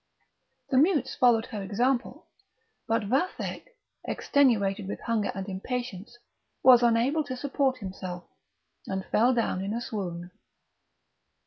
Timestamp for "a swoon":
9.75-10.31